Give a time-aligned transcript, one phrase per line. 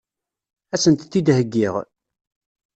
[0.73, 1.75] Ad sent-t-id-heggiɣ?